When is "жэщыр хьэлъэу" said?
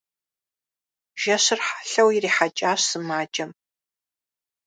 1.21-2.09